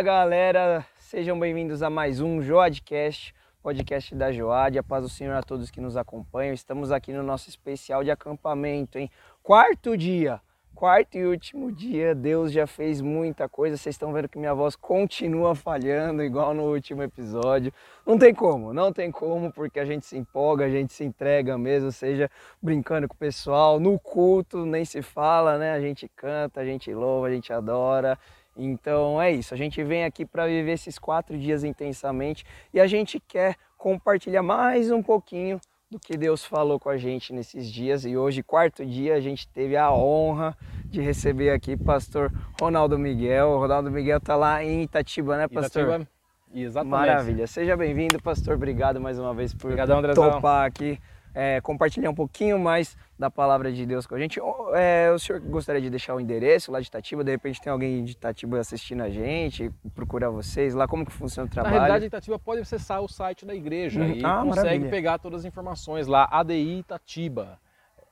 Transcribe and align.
Fala 0.00 0.14
galera, 0.14 0.86
sejam 0.96 1.38
bem-vindos 1.38 1.82
a 1.82 1.90
mais 1.90 2.22
um 2.22 2.40
Joadcast, 2.40 3.34
podcast 3.62 4.14
da 4.14 4.32
Joad. 4.32 4.78
A 4.78 4.82
paz 4.82 5.02
do 5.02 5.10
Senhor 5.10 5.34
a 5.34 5.42
todos 5.42 5.70
que 5.70 5.78
nos 5.78 5.94
acompanham. 5.94 6.54
Estamos 6.54 6.90
aqui 6.90 7.12
no 7.12 7.22
nosso 7.22 7.50
especial 7.50 8.02
de 8.02 8.10
acampamento, 8.10 8.98
hein? 8.98 9.10
Quarto 9.42 9.98
dia, 9.98 10.40
quarto 10.74 11.18
e 11.18 11.26
último 11.26 11.70
dia. 11.70 12.14
Deus 12.14 12.50
já 12.50 12.66
fez 12.66 13.02
muita 13.02 13.46
coisa. 13.46 13.76
Vocês 13.76 13.94
estão 13.94 14.10
vendo 14.10 14.26
que 14.26 14.38
minha 14.38 14.54
voz 14.54 14.74
continua 14.74 15.54
falhando, 15.54 16.22
igual 16.22 16.54
no 16.54 16.62
último 16.72 17.02
episódio. 17.02 17.70
Não 18.06 18.16
tem 18.16 18.32
como, 18.32 18.72
não 18.72 18.90
tem 18.94 19.10
como, 19.10 19.52
porque 19.52 19.78
a 19.78 19.84
gente 19.84 20.06
se 20.06 20.16
empolga, 20.16 20.64
a 20.64 20.70
gente 20.70 20.94
se 20.94 21.04
entrega 21.04 21.58
mesmo, 21.58 21.92
seja 21.92 22.30
brincando 22.62 23.06
com 23.06 23.14
o 23.14 23.18
pessoal, 23.18 23.78
no 23.78 23.98
culto 23.98 24.64
nem 24.64 24.82
se 24.82 25.02
fala, 25.02 25.58
né? 25.58 25.72
A 25.72 25.80
gente 25.80 26.10
canta, 26.16 26.62
a 26.62 26.64
gente 26.64 26.90
louva, 26.94 27.26
a 27.26 27.30
gente 27.30 27.52
adora. 27.52 28.18
Então 28.62 29.20
é 29.20 29.32
isso, 29.32 29.54
a 29.54 29.56
gente 29.56 29.82
vem 29.82 30.04
aqui 30.04 30.26
para 30.26 30.46
viver 30.46 30.72
esses 30.72 30.98
quatro 30.98 31.38
dias 31.38 31.64
intensamente 31.64 32.44
e 32.74 32.78
a 32.78 32.86
gente 32.86 33.18
quer 33.18 33.56
compartilhar 33.78 34.42
mais 34.42 34.90
um 34.90 35.02
pouquinho 35.02 35.58
do 35.90 35.98
que 35.98 36.16
Deus 36.16 36.44
falou 36.44 36.78
com 36.78 36.90
a 36.90 36.98
gente 36.98 37.32
nesses 37.32 37.68
dias. 37.68 38.04
E 38.04 38.16
hoje, 38.16 38.42
quarto 38.42 38.84
dia, 38.84 39.14
a 39.14 39.20
gente 39.20 39.48
teve 39.48 39.76
a 39.76 39.90
honra 39.90 40.56
de 40.84 41.00
receber 41.00 41.50
aqui 41.50 41.72
o 41.72 41.78
pastor 41.78 42.30
Ronaldo 42.60 42.98
Miguel. 42.98 43.48
O 43.48 43.58
Ronaldo 43.58 43.90
Miguel 43.90 44.18
está 44.18 44.36
lá 44.36 44.62
em 44.62 44.82
Itatiba, 44.82 45.36
né, 45.36 45.48
pastor? 45.48 45.82
Itatiba. 45.82 46.08
Exatamente. 46.54 46.90
Maravilha. 46.90 47.46
Seja 47.46 47.76
bem-vindo, 47.76 48.22
pastor. 48.22 48.54
Obrigado 48.54 49.00
mais 49.00 49.18
uma 49.18 49.34
vez 49.34 49.52
por 49.54 49.72
Obrigadão, 49.72 50.02
topar 50.14 50.66
aqui 50.66 50.98
é, 51.34 51.60
compartilhar 51.60 52.10
um 52.10 52.14
pouquinho 52.14 52.58
mais 52.58 52.96
da 53.18 53.30
palavra 53.30 53.72
de 53.72 53.84
Deus 53.84 54.06
com 54.06 54.14
a 54.14 54.18
gente. 54.18 54.40
É, 54.74 55.10
o 55.12 55.18
senhor 55.18 55.40
gostaria 55.40 55.80
de 55.80 55.90
deixar 55.90 56.14
o 56.14 56.20
endereço 56.20 56.72
lá 56.72 56.80
de 56.80 56.88
Itatiba? 56.88 57.22
De 57.22 57.30
repente 57.30 57.60
tem 57.60 57.70
alguém 57.70 58.04
de 58.04 58.12
Itatiba 58.12 58.58
assistindo 58.58 59.02
a 59.02 59.10
gente, 59.10 59.70
procurar 59.94 60.30
vocês 60.30 60.74
lá, 60.74 60.88
como 60.88 61.04
que 61.04 61.12
funciona 61.12 61.46
o 61.46 61.50
trabalho? 61.50 61.74
Na 61.74 61.80
realidade, 61.80 62.06
Itatiba 62.06 62.38
pode 62.38 62.62
acessar 62.62 63.00
o 63.02 63.08
site 63.08 63.44
da 63.44 63.54
igreja 63.54 64.00
hum, 64.00 64.12
e 64.14 64.24
ah, 64.24 64.42
consegue 64.42 64.66
maravilha. 64.66 64.90
pegar 64.90 65.18
todas 65.18 65.40
as 65.40 65.44
informações 65.44 66.06
lá, 66.06 66.28
ADI 66.30 66.78
Itatiba. 66.78 67.58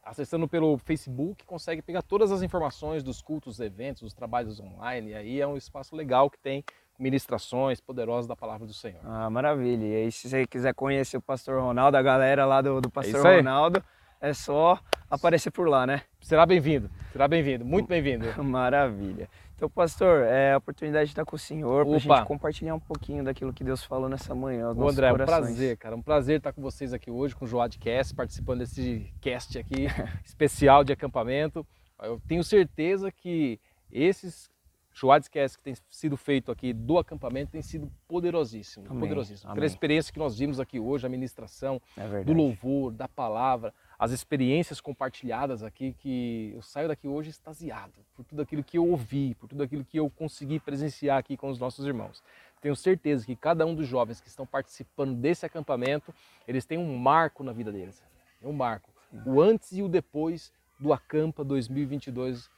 Acessando 0.04 0.48
pelo 0.48 0.78
Facebook, 0.78 1.44
consegue 1.44 1.82
pegar 1.82 2.00
todas 2.00 2.32
as 2.32 2.40
informações 2.40 3.02
dos 3.02 3.20
cultos, 3.20 3.60
eventos, 3.60 4.02
dos 4.02 4.14
trabalhos 4.14 4.58
online. 4.58 5.10
E 5.10 5.14
aí 5.14 5.40
é 5.40 5.46
um 5.46 5.54
espaço 5.54 5.94
legal 5.94 6.30
que 6.30 6.38
tem 6.38 6.64
ministrações 6.98 7.80
poderosas 7.80 8.26
da 8.26 8.34
palavra 8.34 8.66
do 8.66 8.72
Senhor. 8.72 9.00
Ah, 9.04 9.30
maravilha. 9.30 9.84
E 9.84 9.94
aí, 9.96 10.12
se 10.12 10.28
você 10.28 10.46
quiser 10.46 10.74
conhecer 10.74 11.16
o 11.16 11.22
pastor 11.22 11.60
Ronaldo, 11.60 11.96
a 11.96 12.02
galera 12.02 12.44
lá 12.44 12.60
do, 12.60 12.80
do 12.80 12.90
pastor 12.90 13.24
é 13.26 13.36
Ronaldo, 13.36 13.82
é 14.20 14.34
só 14.34 14.78
aparecer 15.08 15.50
por 15.50 15.68
lá, 15.68 15.86
né? 15.86 16.02
Será 16.20 16.44
bem-vindo, 16.44 16.90
será 17.12 17.28
bem-vindo, 17.28 17.64
muito 17.64 17.86
bem-vindo. 17.86 18.26
Maravilha. 18.42 19.28
Então, 19.54 19.68
pastor, 19.68 20.22
é 20.22 20.52
a 20.52 20.58
oportunidade 20.58 21.06
de 21.06 21.12
estar 21.12 21.24
com 21.24 21.34
o 21.34 21.38
senhor 21.38 21.84
para 21.84 21.96
a 21.96 21.98
gente 21.98 22.26
compartilhar 22.26 22.76
um 22.76 22.80
pouquinho 22.80 23.24
daquilo 23.24 23.52
que 23.52 23.64
Deus 23.64 23.82
falou 23.82 24.08
nessa 24.08 24.32
manhã. 24.32 24.72
O 24.72 24.88
André, 24.88 25.10
corações. 25.10 25.36
um 25.36 25.42
prazer, 25.42 25.76
cara. 25.76 25.96
Um 25.96 26.02
prazer 26.02 26.36
estar 26.38 26.52
com 26.52 26.62
vocês 26.62 26.92
aqui 26.92 27.10
hoje, 27.10 27.34
com 27.34 27.44
o 27.44 27.48
Joadcast, 27.48 28.14
participando 28.14 28.60
desse 28.60 29.12
cast 29.20 29.58
aqui 29.58 29.86
especial 30.24 30.84
de 30.84 30.92
acampamento. 30.92 31.66
Eu 32.00 32.20
tenho 32.28 32.44
certeza 32.44 33.10
que 33.10 33.58
esses 33.90 34.48
Schwarzcast 34.92 35.58
que 35.58 35.64
tem 35.64 35.74
sido 35.88 36.16
feito 36.16 36.50
aqui 36.50 36.72
do 36.72 36.98
acampamento 36.98 37.52
tem 37.52 37.62
sido 37.62 37.90
poderosíssimo, 38.08 38.86
Amém. 38.88 39.00
poderosíssimo. 39.00 39.50
Amém. 39.50 39.56
Pela 39.56 39.66
experiência 39.66 40.12
que 40.12 40.18
nós 40.18 40.38
vimos 40.38 40.58
aqui 40.58 40.80
hoje, 40.80 41.06
a 41.06 41.08
ministração, 41.08 41.80
é 41.96 42.24
do 42.24 42.32
louvor, 42.32 42.90
da 42.92 43.06
palavra, 43.06 43.72
as 43.98 44.10
experiências 44.10 44.80
compartilhadas 44.80 45.62
aqui, 45.62 45.94
que 45.98 46.52
eu 46.54 46.62
saio 46.62 46.88
daqui 46.88 47.06
hoje 47.06 47.30
extasiado 47.30 47.92
por 48.14 48.24
tudo 48.24 48.42
aquilo 48.42 48.64
que 48.64 48.78
eu 48.78 48.88
ouvi, 48.88 49.34
por 49.34 49.48
tudo 49.48 49.62
aquilo 49.62 49.84
que 49.84 49.98
eu 49.98 50.10
consegui 50.10 50.58
presenciar 50.58 51.18
aqui 51.18 51.36
com 51.36 51.48
os 51.48 51.58
nossos 51.58 51.86
irmãos. 51.86 52.22
Tenho 52.60 52.74
certeza 52.74 53.24
que 53.24 53.36
cada 53.36 53.64
um 53.64 53.74
dos 53.74 53.86
jovens 53.86 54.20
que 54.20 54.28
estão 54.28 54.44
participando 54.44 55.14
desse 55.14 55.46
acampamento, 55.46 56.12
eles 56.46 56.64
têm 56.64 56.78
um 56.78 56.96
marco 56.96 57.44
na 57.44 57.52
vida 57.52 57.70
deles. 57.70 58.02
É 58.42 58.46
um 58.46 58.52
marco. 58.52 58.90
O 59.24 59.40
antes 59.40 59.72
e 59.72 59.82
o 59.82 59.88
depois 59.88 60.52
do 60.78 60.92
Acampa 60.92 61.44
2022 61.44 62.50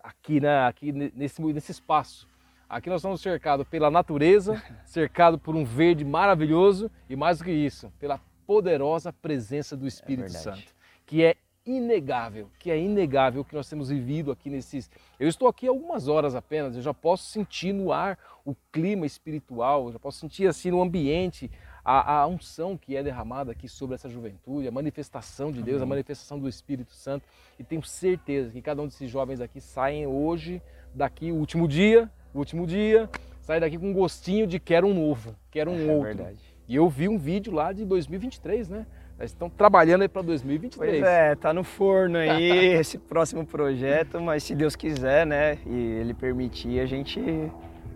aqui, 0.00 0.40
né, 0.40 0.66
aqui 0.66 0.92
nesse, 0.92 1.42
nesse 1.42 1.72
espaço. 1.72 2.28
Aqui 2.68 2.90
nós 2.90 3.00
estamos 3.00 3.20
cercados 3.20 3.66
pela 3.68 3.90
natureza, 3.90 4.60
cercado 4.84 5.38
por 5.38 5.54
um 5.54 5.64
verde 5.64 6.04
maravilhoso 6.04 6.90
e 7.08 7.14
mais 7.14 7.38
do 7.38 7.44
que 7.44 7.52
isso, 7.52 7.92
pela 7.98 8.20
poderosa 8.46 9.12
presença 9.12 9.76
do 9.76 9.86
Espírito 9.86 10.26
é 10.26 10.30
Santo, 10.30 10.74
que 11.04 11.22
é 11.22 11.36
inegável, 11.66 12.48
que 12.60 12.70
é 12.70 12.78
inegável 12.78 13.44
que 13.44 13.54
nós 13.54 13.68
temos 13.68 13.88
vivido 13.88 14.30
aqui 14.30 14.48
nesses. 14.48 14.88
Eu 15.18 15.28
estou 15.28 15.48
aqui 15.48 15.66
algumas 15.66 16.06
horas 16.06 16.34
apenas, 16.34 16.76
eu 16.76 16.82
já 16.82 16.94
posso 16.94 17.24
sentir 17.24 17.72
no 17.72 17.92
ar 17.92 18.16
o 18.44 18.54
clima 18.70 19.04
espiritual, 19.04 19.86
eu 19.86 19.92
já 19.92 19.98
posso 19.98 20.20
sentir 20.20 20.46
assim 20.46 20.70
no 20.70 20.80
ambiente 20.80 21.50
a, 21.88 22.22
a 22.22 22.26
unção 22.26 22.76
que 22.76 22.96
é 22.96 23.02
derramada 23.02 23.52
aqui 23.52 23.68
sobre 23.68 23.94
essa 23.94 24.08
juventude, 24.08 24.66
a 24.66 24.72
manifestação 24.72 25.52
de 25.52 25.62
Deus, 25.62 25.76
Amém. 25.76 25.84
a 25.84 25.86
manifestação 25.86 26.36
do 26.36 26.48
Espírito 26.48 26.92
Santo. 26.92 27.24
E 27.60 27.62
tenho 27.62 27.84
certeza 27.84 28.50
que 28.50 28.60
cada 28.60 28.82
um 28.82 28.86
desses 28.86 29.08
jovens 29.08 29.40
aqui 29.40 29.60
saem 29.60 30.04
hoje, 30.04 30.60
daqui, 30.92 31.30
o 31.30 31.36
último 31.36 31.68
dia, 31.68 32.10
o 32.34 32.38
último 32.38 32.66
dia, 32.66 33.08
sai 33.40 33.60
daqui 33.60 33.78
com 33.78 33.90
um 33.90 33.92
gostinho 33.92 34.48
de 34.48 34.58
quero 34.58 34.88
um 34.88 34.92
novo, 34.92 35.36
quero 35.48 35.70
um 35.70 35.78
é, 35.78 35.92
outro. 35.92 36.16
Verdade. 36.16 36.38
E 36.66 36.74
eu 36.74 36.88
vi 36.88 37.08
um 37.08 37.16
vídeo 37.16 37.52
lá 37.52 37.72
de 37.72 37.84
2023, 37.84 38.68
né? 38.68 38.84
Eles 39.16 39.30
estão 39.30 39.48
trabalhando 39.48 40.02
aí 40.02 40.08
para 40.08 40.22
2023. 40.22 40.90
Pois 40.90 41.02
é, 41.04 41.36
tá 41.36 41.54
no 41.54 41.62
forno 41.62 42.18
aí 42.18 42.50
esse 42.74 42.98
próximo 42.98 43.46
projeto, 43.46 44.20
mas 44.20 44.42
se 44.42 44.56
Deus 44.56 44.74
quiser, 44.74 45.24
né, 45.24 45.58
e 45.64 45.74
ele 46.00 46.12
permitir, 46.12 46.80
a 46.80 46.86
gente 46.86 47.20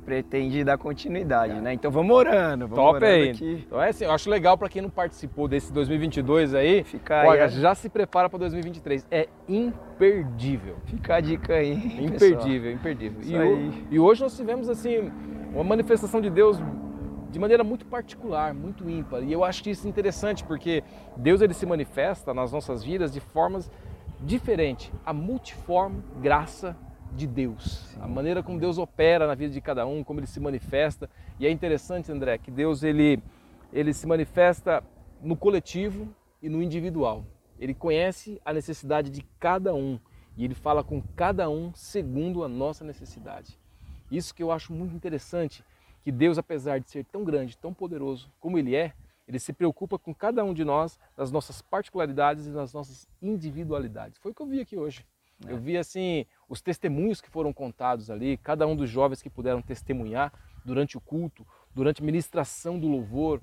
pretende 0.00 0.65
dar 0.65 0.78
continuidade, 0.78 1.61
né? 1.61 1.75
Então 1.75 1.91
vamos 1.91 2.15
orando, 2.15 2.66
vamos 2.66 2.84
Top 2.84 2.97
orando 2.97 3.06
aí. 3.06 3.31
Aqui. 3.31 3.65
Então 3.66 3.83
é 3.83 3.88
assim, 3.91 4.05
eu 4.05 4.12
acho 4.12 4.28
legal 4.31 4.56
para 4.56 4.69
quem 4.69 4.83
não 4.83 4.91
participou 4.91 5.47
desse 5.47 5.72
2022 5.72 6.55
aí, 6.55 6.83
Fica 6.84 7.25
olha, 7.27 7.44
aí, 7.44 7.50
já 7.50 7.75
se 7.75 7.88
prepara 7.88 8.28
para 8.28 8.39
2023. 8.41 9.06
É 9.10 9.28
imperdível. 9.49 10.77
Fica 10.87 11.16
a 11.16 11.21
dica 11.21 11.55
aí. 11.55 11.72
Imperdível, 12.05 12.72
imperdível. 12.72 13.21
E, 13.22 13.94
e, 13.94 13.99
hoje 13.99 14.22
nós 14.22 14.37
tivemos 14.37 14.69
assim 14.69 15.10
uma 15.53 15.65
manifestação 15.65 16.21
de 16.21 16.31
Deus 16.31 16.59
de 17.31 17.39
maneira 17.39 17.62
muito 17.62 17.87
particular, 17.87 18.53
muito 18.53 18.89
ímpar. 18.89 19.22
E 19.22 19.33
eu 19.33 19.44
acho 19.44 19.69
isso 19.69 19.87
interessante 19.87 20.43
porque 20.44 20.83
Deus 21.16 21.41
ele 21.41 21.55
se 21.55 21.65
manifesta 21.65 22.34
nas 22.34 22.53
nossas 22.53 22.83
vidas 22.83 23.12
de 23.12 23.21
formas 23.21 23.71
diferentes. 24.21 24.91
A 25.05 25.12
multiforme 25.12 26.03
graça 26.21 26.77
de 27.12 27.26
Deus, 27.26 27.88
Sim. 27.93 28.00
a 28.00 28.06
maneira 28.06 28.43
como 28.43 28.59
Deus 28.59 28.78
opera 28.78 29.26
na 29.26 29.34
vida 29.34 29.53
de 29.53 29.60
cada 29.60 29.87
um, 29.87 30.03
como 30.04 30.21
ele 30.21 30.26
se 30.26 30.41
manifesta. 30.41 31.10
E 31.38 31.47
é 31.47 31.50
interessante, 31.50 32.10
André, 32.12 32.38
que 32.38 32.50
Deus 32.50 32.82
ele, 32.82 33.22
ele 33.72 33.93
se 33.93 34.06
manifesta 34.06 34.82
no 35.22 35.37
coletivo 35.37 36.09
e 36.43 36.48
no 36.48 36.62
individual. 36.62 37.25
Ele 37.59 37.75
conhece 37.75 38.41
a 38.44 38.53
necessidade 38.53 39.10
de 39.10 39.22
cada 39.38 39.75
um 39.75 39.98
e 40.37 40.44
ele 40.44 40.54
fala 40.54 40.82
com 40.82 41.03
cada 41.15 41.48
um 41.50 41.72
segundo 41.75 42.43
a 42.43 42.48
nossa 42.48 42.84
necessidade. 42.84 43.59
Isso 44.10 44.34
que 44.34 44.42
eu 44.42 44.50
acho 44.50 44.72
muito 44.72 44.94
interessante, 44.94 45.65
que 46.03 46.10
Deus, 46.10 46.39
apesar 46.39 46.80
de 46.80 46.91
ser 46.91 47.04
tão 47.04 47.24
grande, 47.24 47.59
tão 47.59 47.74
poderoso 47.74 48.33
como 48.41 48.59
ele 48.59 48.74
é, 48.74 48.92
ele 49.28 49.39
se 49.39 49.53
preocupa 49.53 49.98
com 49.98 50.12
cada 50.12 50.42
um 50.42 50.53
de 50.53 50.65
nós, 50.65 50.98
nas 51.16 51.30
nossas 51.30 51.62
particularidades 51.62 52.47
e 52.47 52.51
nas 52.51 52.72
nossas 52.72 53.07
individualidades. 53.22 54.18
Foi 54.18 54.33
o 54.33 54.34
que 54.34 54.42
eu 54.42 54.47
vi 54.47 54.60
aqui 54.60 54.77
hoje. 54.77 55.07
É. 55.47 55.53
Eu 55.53 55.59
vi 55.59 55.77
assim 55.77 56.27
os 56.48 56.60
testemunhos 56.60 57.21
que 57.21 57.31
foram 57.31 57.53
contados 57.53 58.10
ali, 58.10 58.37
cada 58.37 58.66
um 58.66 58.77
dos 58.77 58.91
jovens 58.91 59.22
que 59.22 59.31
puderam 59.31 59.63
testemunhar 59.63 60.33
durante 60.65 60.97
o 60.97 61.01
culto, 61.01 61.47
durante 61.75 62.03
a 62.03 62.04
ministração 62.04 62.78
do 62.78 62.89
louvor, 62.89 63.41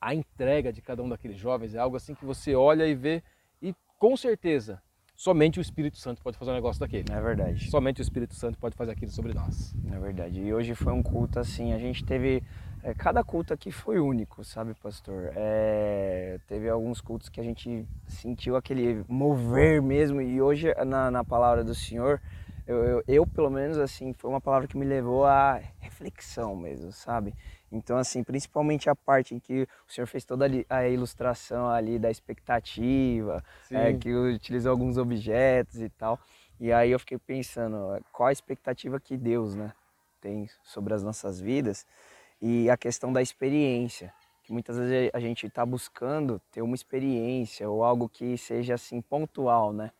a 0.00 0.14
entrega 0.14 0.72
de 0.72 0.80
cada 0.80 1.02
um 1.02 1.08
daqueles 1.08 1.38
jovens 1.38 1.74
é 1.74 1.78
algo 1.78 1.96
assim 1.96 2.14
que 2.14 2.24
você 2.24 2.54
olha 2.54 2.86
e 2.86 2.94
vê 2.94 3.22
e 3.60 3.74
com 3.98 4.16
certeza 4.16 4.80
somente 5.18 5.58
o 5.58 5.60
Espírito 5.60 5.98
Santo 5.98 6.22
pode 6.22 6.38
fazer 6.38 6.52
um 6.52 6.54
negócio 6.54 6.78
daquele. 6.78 7.12
É 7.12 7.20
verdade. 7.20 7.68
Somente 7.68 8.00
o 8.00 8.02
Espírito 8.02 8.34
Santo 8.34 8.56
pode 8.56 8.76
fazer 8.76 8.92
aquilo 8.92 9.10
sobre 9.10 9.34
nós. 9.34 9.74
É 9.92 9.98
verdade. 9.98 10.40
E 10.40 10.54
hoje 10.54 10.74
foi 10.76 10.92
um 10.92 11.02
culto 11.02 11.40
assim, 11.40 11.72
a 11.72 11.78
gente 11.78 12.04
teve 12.04 12.42
é, 12.82 12.94
cada 12.94 13.24
culto 13.24 13.52
aqui 13.52 13.70
foi 13.70 13.98
único, 13.98 14.44
sabe, 14.44 14.74
pastor? 14.74 15.32
É, 15.34 16.38
teve 16.46 16.68
alguns 16.68 17.00
cultos 17.00 17.28
que 17.28 17.40
a 17.40 17.44
gente 17.44 17.86
sentiu 18.06 18.56
aquele 18.56 19.04
mover 19.08 19.82
mesmo, 19.82 20.20
e 20.20 20.40
hoje, 20.40 20.72
na, 20.86 21.10
na 21.10 21.24
palavra 21.24 21.64
do 21.64 21.74
Senhor, 21.74 22.20
eu, 22.66 22.84
eu, 22.84 23.04
eu, 23.08 23.26
pelo 23.26 23.50
menos, 23.50 23.78
assim, 23.78 24.12
foi 24.12 24.30
uma 24.30 24.40
palavra 24.40 24.68
que 24.68 24.76
me 24.76 24.84
levou 24.84 25.24
à 25.24 25.60
reflexão 25.80 26.54
mesmo, 26.54 26.92
sabe? 26.92 27.34
Então, 27.72 27.98
assim, 27.98 28.22
principalmente 28.22 28.88
a 28.88 28.94
parte 28.94 29.34
em 29.34 29.38
que 29.38 29.66
o 29.88 29.92
senhor 29.92 30.06
fez 30.06 30.24
toda 30.24 30.46
a 30.68 30.88
ilustração 30.88 31.68
ali 31.68 31.98
da 31.98 32.10
expectativa, 32.10 33.42
é, 33.70 33.92
que 33.94 34.14
utilizou 34.14 34.70
alguns 34.70 34.96
objetos 34.96 35.80
e 35.80 35.88
tal. 35.88 36.18
E 36.60 36.72
aí 36.72 36.90
eu 36.90 36.98
fiquei 36.98 37.18
pensando, 37.18 38.02
qual 38.12 38.28
a 38.28 38.32
expectativa 38.32 38.98
que 38.98 39.16
Deus, 39.16 39.54
né, 39.54 39.72
tem 40.20 40.48
sobre 40.62 40.94
as 40.94 41.02
nossas 41.02 41.40
vidas 41.40 41.86
e 42.40 42.70
a 42.70 42.76
questão 42.76 43.12
da 43.12 43.20
experiência, 43.20 44.12
que 44.42 44.52
muitas 44.52 44.76
vezes 44.78 45.10
a 45.12 45.20
gente 45.20 45.46
está 45.46 45.64
buscando 45.66 46.40
ter 46.50 46.62
uma 46.62 46.74
experiência 46.74 47.68
ou 47.68 47.84
algo 47.84 48.08
que 48.08 48.36
seja 48.38 48.74
assim 48.74 49.00
pontual, 49.00 49.72
né? 49.72 49.90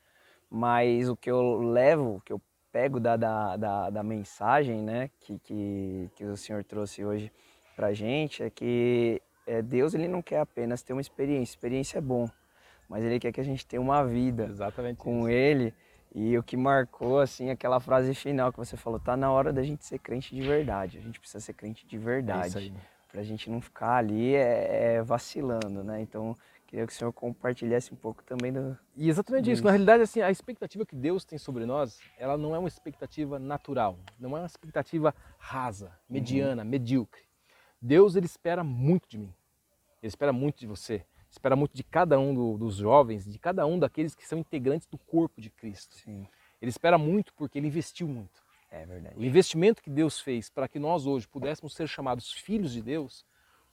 Mas 0.50 1.08
o 1.08 1.16
que 1.16 1.30
eu 1.30 1.60
levo, 1.60 2.16
o 2.16 2.20
que 2.20 2.32
eu 2.32 2.40
pego 2.72 3.00
da, 3.00 3.16
da, 3.16 3.56
da, 3.56 3.90
da 3.90 4.02
mensagem 4.02 4.82
né, 4.82 5.10
que, 5.20 5.38
que, 5.40 6.10
que 6.14 6.24
o 6.24 6.36
senhor 6.36 6.62
trouxe 6.64 7.04
hoje 7.04 7.32
para 7.74 7.92
gente 7.92 8.42
é 8.42 8.50
que 8.50 9.20
é, 9.46 9.62
Deus 9.62 9.94
ele 9.94 10.08
não 10.08 10.20
quer 10.22 10.40
apenas 10.40 10.82
ter 10.82 10.92
uma 10.92 11.00
experiência, 11.00 11.52
experiência 11.52 11.98
é 11.98 12.00
bom, 12.00 12.28
mas 12.88 13.04
ele 13.04 13.18
quer 13.18 13.32
que 13.32 13.40
a 13.40 13.44
gente 13.44 13.66
tenha 13.66 13.80
uma 13.80 14.04
vida 14.04 14.46
Exatamente 14.50 14.96
com 14.96 15.20
isso. 15.20 15.30
ele. 15.30 15.74
E 16.14 16.36
o 16.38 16.42
que 16.42 16.56
marcou 16.56 17.20
assim 17.20 17.50
aquela 17.50 17.80
frase 17.80 18.14
final 18.14 18.50
que 18.52 18.58
você 18.58 18.76
falou, 18.76 18.98
tá 18.98 19.16
na 19.16 19.30
hora 19.30 19.52
da 19.52 19.62
gente 19.62 19.84
ser 19.84 19.98
crente 19.98 20.34
de 20.34 20.40
verdade. 20.40 20.98
A 20.98 21.00
gente 21.00 21.20
precisa 21.20 21.40
ser 21.40 21.52
crente 21.52 21.86
de 21.86 21.96
É 21.96 21.98
verdade. 21.98 22.48
isso 22.48 22.58
aí. 22.58 22.72
Pra 23.10 23.22
gente 23.22 23.50
não 23.50 23.60
ficar 23.60 23.96
ali 23.96 24.34
é, 24.34 24.96
é, 24.96 25.02
vacilando, 25.02 25.82
né? 25.82 26.00
Então, 26.02 26.36
queria 26.66 26.86
que 26.86 26.92
o 26.92 26.96
senhor 26.96 27.12
compartilhasse 27.12 27.92
um 27.92 27.96
pouco 27.96 28.22
também 28.22 28.52
do. 28.52 28.78
E 28.96 29.08
exatamente 29.08 29.44
isso. 29.44 29.54
Isso. 29.54 29.64
Na 29.64 29.70
realidade, 29.70 30.02
assim, 30.02 30.20
a 30.20 30.30
expectativa 30.30 30.84
que 30.84 30.94
Deus 30.94 31.24
tem 31.24 31.38
sobre 31.38 31.64
nós, 31.64 31.98
ela 32.18 32.36
não 32.36 32.54
é 32.54 32.58
uma 32.58 32.68
expectativa 32.68 33.38
natural, 33.38 33.98
não 34.18 34.36
é 34.36 34.40
uma 34.40 34.46
expectativa 34.46 35.14
rasa, 35.38 35.90
mediana, 36.08 36.64
medíocre. 36.64 37.22
Deus 37.80 38.16
ele 38.16 38.26
espera 38.26 38.62
muito 38.62 39.08
de 39.08 39.18
mim. 39.18 39.32
Ele 40.02 40.08
espera 40.08 40.32
muito 40.32 40.58
de 40.58 40.66
você. 40.66 41.04
Espera 41.30 41.54
muito 41.54 41.74
de 41.74 41.82
cada 41.84 42.18
um 42.18 42.34
do- 42.34 42.56
dos 42.58 42.76
jovens, 42.76 43.24
de 43.30 43.38
cada 43.38 43.66
um 43.66 43.78
daqueles 43.78 44.14
que 44.14 44.26
são 44.26 44.38
integrantes 44.38 44.86
do 44.86 44.96
corpo 44.98 45.40
de 45.40 45.50
Cristo. 45.50 45.94
Sim, 45.96 46.26
Ele 46.60 46.70
espera 46.70 46.98
muito 46.98 47.32
porque 47.34 47.58
ele 47.58 47.68
investiu 47.68 48.08
muito. 48.08 48.42
é 48.70 48.84
verdade. 48.84 49.16
O 49.16 49.24
investimento 49.24 49.82
que 49.82 49.88
Deus 49.90 50.20
fez 50.20 50.50
para 50.50 50.68
que 50.68 50.78
nós 50.78 51.06
hoje 51.06 51.26
pudéssemos 51.28 51.74
ser 51.74 51.86
chamados 51.88 52.32
filhos 52.32 52.72
de 52.72 52.82
Deus 52.82 53.24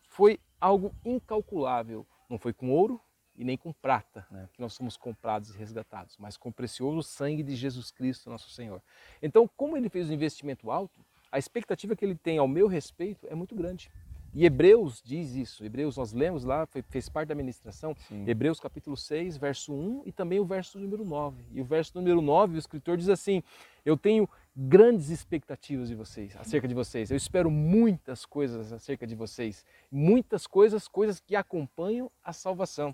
foi 0.03 0.39
algo 0.61 0.93
incalculável. 1.03 2.05
Não 2.29 2.37
foi 2.37 2.53
com 2.53 2.69
ouro 2.69 3.01
e 3.35 3.43
nem 3.43 3.57
com 3.57 3.73
prata 3.73 4.25
É. 4.31 4.47
que 4.53 4.61
nós 4.61 4.73
somos 4.73 4.95
comprados 4.95 5.49
e 5.53 5.57
resgatados, 5.57 6.15
mas 6.17 6.37
com 6.37 6.47
o 6.49 6.53
precioso 6.53 7.03
sangue 7.03 7.43
de 7.43 7.55
Jesus 7.55 7.91
Cristo, 7.91 8.29
nosso 8.29 8.49
Senhor. 8.51 8.81
Então, 9.21 9.49
como 9.57 9.75
ele 9.75 9.89
fez 9.89 10.09
um 10.09 10.13
investimento 10.13 10.71
alto, 10.71 11.03
a 11.31 11.37
expectativa 11.37 11.95
que 11.95 12.05
ele 12.05 12.15
tem 12.15 12.37
ao 12.37 12.47
meu 12.47 12.67
respeito 12.67 13.27
é 13.29 13.35
muito 13.35 13.53
grande. 13.53 13.91
E 14.37 14.45
Hebreus 14.45 15.01
diz 15.03 15.33
isso. 15.33 15.63
Hebreus, 15.63 15.95
nós 15.95 16.11
lemos 16.11 16.43
lá, 16.43 16.65
foi- 16.65 16.81
fez 16.81 17.07
parte 17.07 17.29
da 17.29 17.35
ministração. 17.35 17.95
Hebreus 18.27 18.59
capítulo 18.59 18.97
6, 18.97 19.37
verso 19.37 19.73
1 19.73 20.03
e 20.05 20.11
também 20.11 20.41
o 20.41 20.45
verso 20.45 20.77
número 20.77 21.05
9. 21.05 21.41
E 21.53 21.61
o 21.61 21.63
verso 21.63 21.93
número 21.95 22.21
9, 22.21 22.55
o 22.55 22.59
escritor 22.59 22.97
diz 22.97 23.07
assim: 23.07 23.41
Eu 23.85 23.95
tenho 23.95 24.27
grandes 24.53 25.09
expectativas 25.09 25.87
de 25.87 25.95
vocês, 25.95 26.35
acerca 26.35 26.67
de 26.67 26.73
vocês. 26.73 27.09
Eu 27.11 27.15
espero 27.17 27.49
muitas 27.49 28.25
coisas 28.25 28.73
acerca 28.73 29.07
de 29.07 29.15
vocês. 29.15 29.65
Muitas 29.89 30.45
coisas, 30.45 30.85
coisas 30.85 31.19
que 31.21 31.33
acompanham 31.35 32.11
a 32.21 32.33
salvação. 32.33 32.93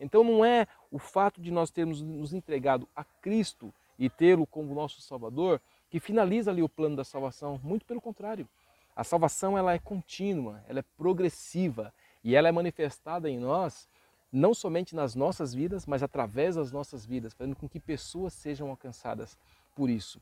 Então 0.00 0.24
não 0.24 0.42
é 0.42 0.66
o 0.90 0.98
fato 0.98 1.38
de 1.38 1.50
nós 1.50 1.70
termos 1.70 2.00
nos 2.00 2.32
entregado 2.32 2.88
a 2.96 3.04
Cristo 3.04 3.74
e 3.98 4.08
tê-lo 4.08 4.46
como 4.46 4.74
nosso 4.74 5.02
Salvador 5.02 5.60
que 5.90 6.00
finaliza 6.00 6.50
ali 6.50 6.62
o 6.62 6.68
plano 6.68 6.96
da 6.96 7.04
salvação. 7.04 7.60
Muito 7.62 7.84
pelo 7.84 8.00
contrário. 8.00 8.48
A 8.98 9.04
salvação 9.04 9.56
ela 9.56 9.72
é 9.72 9.78
contínua, 9.78 10.60
ela 10.66 10.80
é 10.80 10.84
progressiva 10.96 11.94
e 12.24 12.34
ela 12.34 12.48
é 12.48 12.50
manifestada 12.50 13.30
em 13.30 13.38
nós 13.38 13.88
não 14.32 14.52
somente 14.52 14.92
nas 14.92 15.14
nossas 15.14 15.54
vidas, 15.54 15.86
mas 15.86 16.02
através 16.02 16.56
das 16.56 16.72
nossas 16.72 17.06
vidas, 17.06 17.32
fazendo 17.32 17.54
com 17.54 17.68
que 17.68 17.78
pessoas 17.78 18.32
sejam 18.32 18.68
alcançadas 18.68 19.38
por 19.76 19.88
isso. 19.88 20.20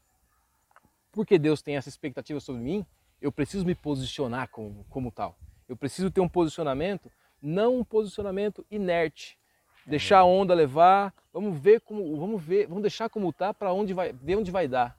Porque 1.11 1.39
Deus 1.39 1.63
tem 1.63 1.79
essa 1.79 1.89
expectativa 1.89 2.39
sobre 2.39 2.61
mim, 2.61 2.85
eu 3.19 3.33
preciso 3.33 3.65
me 3.65 3.75
posicionar 3.75 4.51
como, 4.51 4.85
como 4.91 5.11
tal. 5.11 5.39
Eu 5.67 5.75
preciso 5.75 6.11
ter 6.11 6.21
um 6.21 6.29
posicionamento, 6.29 7.11
não 7.41 7.79
um 7.79 7.85
posicionamento 7.85 8.63
inerte. 8.71 9.39
Deixar 9.87 10.19
a 10.19 10.25
onda 10.27 10.53
levar, 10.53 11.15
vamos 11.33 11.59
ver 11.59 11.81
como, 11.81 12.15
vamos 12.19 12.45
ver, 12.45 12.67
vamos 12.67 12.83
deixar 12.83 13.09
como 13.09 13.33
tá 13.33 13.55
para 13.55 13.73
onde 13.73 13.95
vai, 13.95 14.13
ver 14.13 14.37
onde 14.37 14.51
vai 14.51 14.69
dar. 14.69 14.95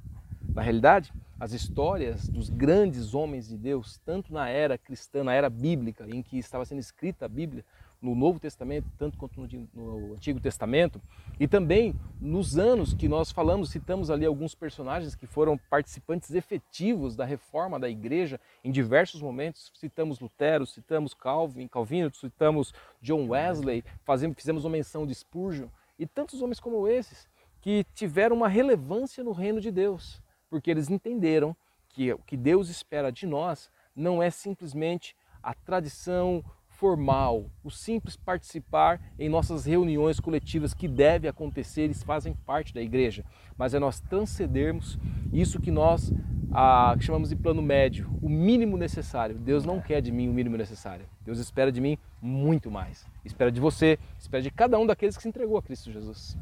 Na 0.50 0.64
realidade, 0.64 1.14
as 1.40 1.54
histórias 1.54 2.28
dos 2.28 2.50
grandes 2.50 3.14
homens 3.14 3.48
de 3.48 3.58
Deus, 3.58 4.00
tanto 4.06 4.34
na 4.34 4.50
era 4.50 4.78
cristã, 4.78 5.24
na 5.24 5.34
era 5.34 5.50
bíblica, 5.50 6.06
em 6.10 6.22
que 6.22 6.38
estava 6.38 6.66
sendo 6.66 6.80
escrita 6.80 7.26
a 7.26 7.30
Bíblia, 7.30 7.64
no 8.02 8.14
Novo 8.14 8.40
Testamento, 8.40 8.88
tanto 8.98 9.18
quanto 9.18 9.42
no, 9.74 10.14
Antigo 10.14 10.40
Testamento, 10.40 11.02
e 11.40 11.48
também 11.48 11.96
nos 12.22 12.58
anos 12.58 12.94
que 12.94 13.08
nós 13.08 13.32
falamos, 13.32 13.72
citamos 13.72 14.10
ali 14.10 14.26
alguns 14.26 14.54
personagens 14.54 15.16
que 15.16 15.26
foram 15.26 15.58
participantes 15.70 16.32
efetivos 16.34 17.16
da 17.16 17.26
reforma 17.26 17.80
da 17.80 17.90
igreja 17.90 18.40
em 18.64 18.72
diversos 18.72 19.22
momentos. 19.22 19.72
Citamos 19.76 20.20
Lutero, 20.20 20.66
citamos 20.66 21.14
Calvin, 21.14 21.68
Calvino, 21.68 22.14
citamos 22.14 22.74
John 23.02 23.28
Wesley, 23.30 23.84
fazemos, 24.04 24.38
fizemos 24.38 24.64
uma 24.64 24.72
menção 24.72 25.06
de 25.06 25.14
Spurgeon 25.16 25.68
e 25.98 26.06
tantos 26.06 26.42
homens 26.42 26.60
como 26.60 26.88
esses 26.88 27.28
que 27.62 27.84
tiveram 27.96 28.36
uma 28.36 28.48
relevância 28.48 29.24
no 29.24 29.32
reino 29.32 29.60
de 29.60 29.72
Deus, 29.72 30.22
porque 30.50 30.72
eles 30.72 30.90
entenderam 30.90 31.56
que 31.90 32.12
o 32.14 32.20
que 32.20 32.38
Deus 32.38 32.70
espera 32.70 33.12
de 33.12 33.26
nós 33.26 33.70
não 33.96 34.22
é 34.22 34.30
simplesmente 34.30 35.16
a 35.42 35.54
tradição 35.54 36.44
formal, 36.78 37.50
o 37.64 37.72
simples 37.72 38.16
participar 38.16 39.02
em 39.18 39.28
nossas 39.28 39.66
reuniões 39.66 40.20
coletivas 40.20 40.76
que 40.76 40.88
deve 40.88 41.28
acontecer, 41.28 41.82
eles 41.82 42.04
fazem 42.04 42.34
parte 42.46 42.72
da 42.72 42.82
igreja, 42.82 43.26
mas 43.58 43.74
é 43.74 43.80
nós 43.80 44.00
transcendermos 44.00 45.00
isso 45.34 45.60
que 45.60 45.72
nós 45.72 46.14
ah, 46.52 46.96
chamamos 47.00 47.30
de 47.30 47.36
plano 47.36 47.64
médio, 47.64 48.08
o 48.22 48.30
mínimo 48.30 48.78
necessário. 48.78 49.36
Deus 49.38 49.66
não 49.66 49.82
quer 49.82 50.02
de 50.02 50.12
mim 50.12 50.30
o 50.30 50.34
mínimo 50.34 50.56
necessário. 50.56 51.06
Deus 51.26 51.40
espera 51.40 51.72
de 51.72 51.82
mim 51.82 51.98
muito 52.22 52.70
mais. 52.70 53.06
Espera 53.26 53.52
de 53.52 53.60
você, 53.60 53.98
espera 54.20 54.42
de 54.44 54.52
cada 54.52 54.78
um 54.78 54.86
daqueles 54.86 55.18
que 55.18 55.24
se 55.24 55.30
entregou 55.30 55.58
a 55.58 55.64
Cristo 55.64 55.92
Jesus. 55.92 56.38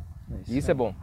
E 0.48 0.58
isso 0.58 0.70
é 0.70 0.74
bom. 0.74 0.94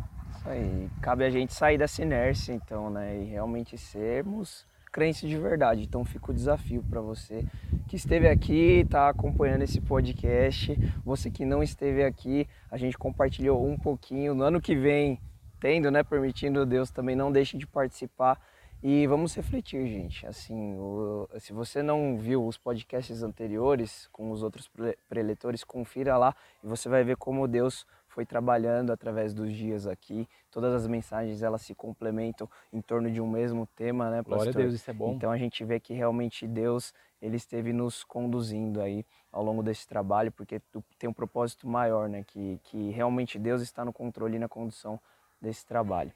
Isso 0.42 0.48
aí. 0.50 0.90
Cabe 1.00 1.24
a 1.24 1.30
gente 1.30 1.54
sair 1.54 1.78
dessa 1.78 2.02
inércia, 2.02 2.52
então, 2.52 2.90
né? 2.90 3.16
E 3.16 3.24
realmente 3.26 3.78
sermos 3.78 4.66
crentes 4.90 5.28
de 5.28 5.38
verdade. 5.38 5.82
Então 5.84 6.04
fica 6.04 6.32
o 6.32 6.34
desafio 6.34 6.82
para 6.82 7.00
você 7.00 7.46
que 7.88 7.94
esteve 7.96 8.28
aqui, 8.28 8.80
está 8.80 9.08
acompanhando 9.08 9.62
esse 9.62 9.80
podcast. 9.80 10.76
Você 11.04 11.30
que 11.30 11.44
não 11.44 11.62
esteve 11.62 12.02
aqui, 12.04 12.48
a 12.70 12.76
gente 12.76 12.98
compartilhou 12.98 13.64
um 13.66 13.78
pouquinho. 13.78 14.34
No 14.34 14.42
ano 14.42 14.60
que 14.60 14.74
vem, 14.74 15.20
tendo, 15.60 15.90
né, 15.92 16.02
permitindo 16.02 16.66
Deus, 16.66 16.90
também 16.90 17.14
não 17.14 17.30
deixe 17.30 17.56
de 17.56 17.66
participar. 17.66 18.38
E 18.82 19.06
vamos 19.06 19.32
refletir, 19.36 19.86
gente. 19.86 20.26
Assim, 20.26 20.74
o- 20.76 21.28
se 21.38 21.52
você 21.52 21.84
não 21.84 22.18
viu 22.18 22.44
os 22.44 22.58
podcasts 22.58 23.22
anteriores 23.22 24.08
com 24.12 24.32
os 24.32 24.42
outros 24.42 24.66
pre- 24.66 24.98
preletores, 25.08 25.62
confira 25.62 26.16
lá 26.18 26.34
e 26.64 26.66
você 26.66 26.88
vai 26.88 27.04
ver 27.04 27.16
como 27.16 27.46
Deus 27.46 27.86
foi 28.12 28.26
trabalhando 28.26 28.92
através 28.92 29.32
dos 29.32 29.50
dias 29.52 29.86
aqui. 29.86 30.28
Todas 30.50 30.74
as 30.74 30.86
mensagens 30.86 31.42
elas 31.42 31.62
se 31.62 31.74
complementam 31.74 32.48
em 32.70 32.80
torno 32.80 33.10
de 33.10 33.20
um 33.22 33.26
mesmo 33.26 33.66
tema, 33.74 34.10
né, 34.10 34.18
pastor? 34.18 34.34
Glória 34.36 34.50
a 34.50 34.54
Deus, 34.54 34.74
isso 34.74 34.90
é 34.90 34.92
bom. 34.92 35.12
Então 35.12 35.30
a 35.30 35.38
gente 35.38 35.64
vê 35.64 35.80
que 35.80 35.94
realmente 35.94 36.46
Deus 36.46 36.92
ele 37.22 37.36
esteve 37.36 37.72
nos 37.72 38.04
conduzindo 38.04 38.82
aí 38.82 39.06
ao 39.30 39.42
longo 39.42 39.62
desse 39.62 39.88
trabalho, 39.88 40.30
porque 40.30 40.60
tem 40.98 41.08
um 41.08 41.12
propósito 41.12 41.66
maior, 41.66 42.06
né? 42.08 42.22
Que, 42.26 42.60
que 42.64 42.90
realmente 42.90 43.38
Deus 43.38 43.62
está 43.62 43.82
no 43.82 43.92
controle 43.92 44.36
e 44.36 44.38
na 44.38 44.48
condução 44.48 45.00
desse 45.40 45.64
trabalho. 45.64 46.12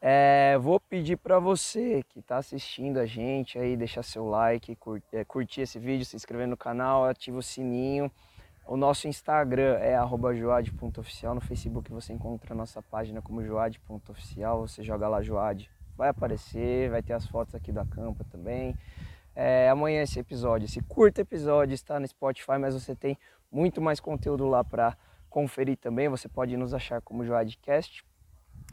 É, 0.00 0.56
vou 0.58 0.78
pedir 0.78 1.16
para 1.16 1.38
você 1.38 2.02
que 2.08 2.20
está 2.20 2.36
assistindo 2.36 2.98
a 2.98 3.06
gente 3.06 3.58
aí, 3.58 3.76
deixar 3.76 4.02
seu 4.02 4.28
like, 4.28 4.76
cur- 4.76 5.02
é, 5.12 5.24
curtir 5.24 5.62
esse 5.62 5.78
vídeo, 5.78 6.04
se 6.04 6.16
inscrever 6.16 6.46
no 6.46 6.56
canal, 6.56 7.04
ativa 7.04 7.38
o 7.38 7.42
sininho. 7.42 8.10
O 8.72 8.76
nosso 8.78 9.06
Instagram 9.06 9.76
é 9.80 9.98
joad.oficial. 10.34 11.34
No 11.34 11.42
Facebook 11.42 11.90
você 11.90 12.14
encontra 12.14 12.54
a 12.54 12.56
nossa 12.56 12.80
página 12.80 13.20
como 13.20 13.44
joad.oficial. 13.44 14.66
Você 14.66 14.82
joga 14.82 15.06
lá 15.08 15.20
Joad, 15.20 15.70
vai 15.94 16.08
aparecer, 16.08 16.88
vai 16.88 17.02
ter 17.02 17.12
as 17.12 17.26
fotos 17.26 17.54
aqui 17.54 17.70
da 17.70 17.84
campa 17.84 18.24
também. 18.30 18.74
É, 19.36 19.68
amanhã 19.68 20.00
esse 20.00 20.18
episódio, 20.18 20.64
esse 20.64 20.80
curto 20.80 21.20
episódio 21.20 21.74
está 21.74 22.00
no 22.00 22.08
Spotify, 22.08 22.56
mas 22.58 22.72
você 22.72 22.94
tem 22.94 23.18
muito 23.50 23.78
mais 23.78 24.00
conteúdo 24.00 24.48
lá 24.48 24.64
para 24.64 24.96
conferir 25.28 25.76
também. 25.76 26.08
Você 26.08 26.26
pode 26.26 26.56
nos 26.56 26.72
achar 26.72 27.02
como 27.02 27.26
Joadcast. 27.26 28.02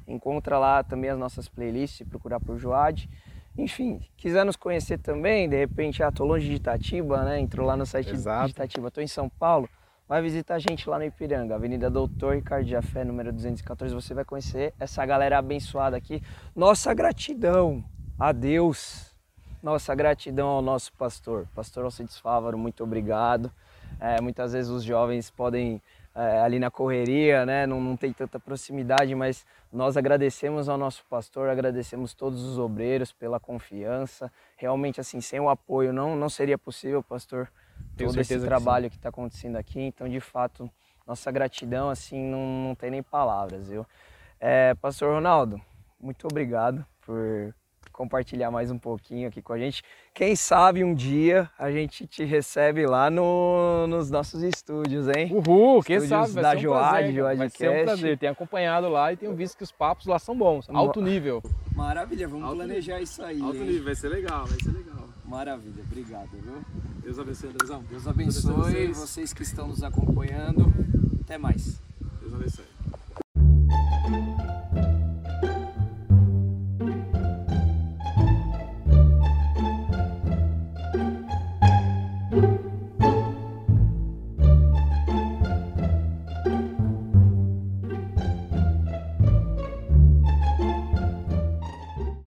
Encontra 0.08 0.58
lá 0.58 0.82
também 0.82 1.10
as 1.10 1.20
nossas 1.20 1.50
playlists, 1.50 1.98
se 1.98 2.06
procurar 2.06 2.40
por 2.40 2.58
Joad. 2.58 3.10
Enfim, 3.58 4.00
quiser 4.16 4.46
nos 4.46 4.56
conhecer 4.56 4.98
também, 4.98 5.50
de 5.50 5.58
repente, 5.58 6.02
ah, 6.02 6.10
tô 6.10 6.24
longe 6.24 6.48
de 6.48 6.56
Itatiba, 6.56 7.26
né? 7.26 7.38
Entrou 7.38 7.68
lá 7.68 7.76
no 7.76 7.86
site 7.86 8.12
Exato. 8.12 8.46
de 8.46 8.52
Itatiba, 8.52 8.90
tô 8.90 9.02
em 9.02 9.08
São 9.08 9.28
Paulo. 9.28 9.68
Vai 10.10 10.24
visitar 10.24 10.56
a 10.56 10.60
gente 10.60 10.90
lá 10.90 10.98
no 10.98 11.06
Ipiranga, 11.06 11.54
Avenida 11.54 11.88
Doutor 11.88 12.34
Ricardo 12.34 12.68
Jafé, 12.68 13.04
número 13.04 13.32
214. 13.32 13.94
Você 13.94 14.12
vai 14.16 14.26
conhecer 14.26 14.74
essa 14.80 15.06
galera 15.06 15.38
abençoada 15.38 15.96
aqui. 15.96 16.20
Nossa 16.56 16.92
gratidão 16.96 17.84
a 18.18 18.32
Deus, 18.32 19.16
nossa 19.62 19.94
gratidão 19.94 20.48
ao 20.48 20.64
nosso 20.64 20.92
pastor. 20.94 21.48
Pastor 21.54 21.86
Alcides 21.86 22.18
Fávaro, 22.18 22.58
muito 22.58 22.84
obrigado. 22.84 23.52
É, 24.00 24.20
muitas 24.20 24.54
vezes 24.54 24.72
os 24.72 24.84
jovens 24.84 25.30
podem, 25.30 25.80
é, 26.16 26.40
ali 26.40 26.58
na 26.58 26.72
correria, 26.72 27.46
né, 27.46 27.68
não, 27.68 27.80
não 27.80 27.96
tem 27.96 28.12
tanta 28.12 28.40
proximidade, 28.40 29.14
mas 29.14 29.46
nós 29.72 29.96
agradecemos 29.96 30.68
ao 30.68 30.78
nosso 30.80 31.06
pastor, 31.08 31.50
agradecemos 31.50 32.16
todos 32.16 32.44
os 32.44 32.58
obreiros 32.58 33.12
pela 33.12 33.40
confiança. 33.40 34.32
Realmente, 34.58 35.00
assim, 35.00 35.22
sem 35.22 35.40
o 35.40 35.50
apoio 35.50 35.94
não, 35.94 36.16
não 36.16 36.30
seria 36.30 36.58
possível, 36.58 37.04
pastor, 37.04 37.48
Tenho 38.00 38.12
todo 38.12 38.22
esse 38.22 38.40
trabalho 38.40 38.90
que 38.90 38.96
está 38.96 39.10
acontecendo 39.10 39.58
aqui. 39.58 39.82
Então, 39.82 40.08
de 40.08 40.20
fato, 40.20 40.70
nossa 41.06 41.30
gratidão, 41.32 41.90
assim, 41.90 42.24
não, 42.24 42.46
não 42.70 42.76
tem 42.76 42.90
nem 42.90 43.04
palavras, 43.04 43.68
viu? 43.68 43.86
É, 44.40 44.74
pastor 44.76 45.14
Ronaldo, 45.14 45.62
muito 46.00 46.26
obrigado 46.28 46.86
por 47.02 47.54
compartilhar 47.92 48.50
mais 48.50 48.72
um 48.72 48.80
pouquinho 48.80 49.28
aqui 49.28 49.42
com 49.42 49.52
a 49.52 49.58
gente. 49.58 49.84
Quem 50.14 50.34
sabe 50.34 50.86
um 50.86 50.94
dia 50.94 51.50
a 51.60 51.70
gente 51.70 52.08
te 52.08 52.24
recebe 52.24 52.86
lá 52.86 53.10
no, 53.10 53.86
nos 53.88 54.10
nossos 54.10 54.42
estúdios, 54.42 55.10
hein? 55.10 55.30
Uhul, 55.34 55.84
quem 55.84 55.98
Estúdios 55.98 56.30
sabe, 56.30 56.32
vai 56.32 56.44
da 56.44 56.52
ser 56.52 56.58
um 56.58 56.62
Joad, 56.62 56.90
prazer, 56.90 57.16
cara. 57.16 57.36
vai 57.36 57.50
ser 57.50 57.70
um 57.70 57.84
prazer. 57.84 58.18
Tenho 58.18 58.32
acompanhado 58.32 58.88
lá 58.88 59.12
e 59.12 59.18
tenho 59.18 59.36
visto 59.36 59.58
que 59.58 59.64
os 59.64 59.72
papos 59.74 60.06
lá 60.06 60.18
são 60.18 60.38
bons, 60.38 60.70
alto 60.70 61.02
nível. 61.02 61.44
Maravilha, 61.76 62.28
vamos 62.30 62.46
Alto 62.46 62.56
planejar 62.56 63.02
isso 63.02 63.22
aí. 63.22 63.42
Alto 63.42 63.58
hein? 63.58 63.64
nível, 63.64 63.84
vai 63.84 63.96
ser 63.96 64.08
legal, 64.08 64.46
vai 64.46 64.60
ser 64.62 64.72
legal. 64.72 65.10
Maravilha, 65.26 65.84
obrigado, 65.84 66.30
viu? 66.32 66.64
Deus 67.10 67.18
abençoe, 67.18 67.50
Andrezão. 67.50 67.84
Deus 67.90 68.08
abençoe 68.08 68.94
vocês 68.94 69.34
que 69.34 69.42
estão 69.42 69.68
nos 69.68 69.82
acompanhando. 69.82 70.72
Até 71.24 71.40
mais. 71.40 71.82